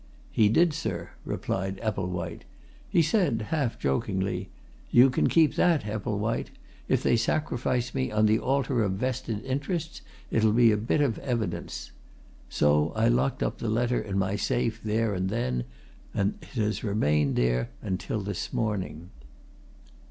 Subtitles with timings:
[0.31, 2.41] "He did, sir," replied Epplewhite.
[2.89, 4.49] "He said, half jokingly,
[4.89, 6.49] 'You can keep that, Epplewhite!
[6.87, 10.01] If they sacrifice me on the altar of vested interests,
[10.31, 11.91] it'll be a bit of evidence.'
[12.49, 15.65] So I locked up the letter in my safe there and then,
[16.15, 19.11] and it has remained there until this morning."